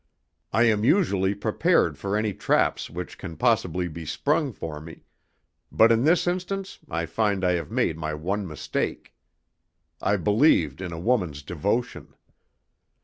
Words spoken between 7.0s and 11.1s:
find I have made my one mistake. I believed in a